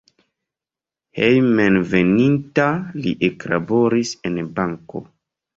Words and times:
Hejmenveninta 1.19 2.67
li 3.05 3.15
eklaboris 3.31 4.15
en 4.31 4.41
banko. 4.57 5.07